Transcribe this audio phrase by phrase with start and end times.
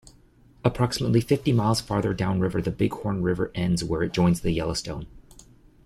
[0.65, 5.05] Approximately fifty miles farther downriver, the Bighorn River ends where it joins the Yellowstone.